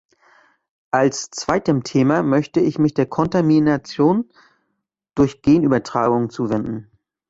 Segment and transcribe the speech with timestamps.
[0.89, 4.27] Als zweitem Thema möchte ich mich der Kontamination
[5.13, 6.89] durch Genübertragung zuwenden.